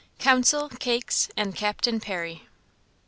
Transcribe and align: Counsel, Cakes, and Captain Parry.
Counsel, 0.17 0.67
Cakes, 0.67 1.29
and 1.37 1.55
Captain 1.55 1.99
Parry. 1.99 2.47